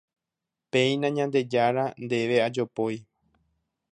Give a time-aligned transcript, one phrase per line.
[0.71, 2.95] Péina Ñandejára Ndéve ajopói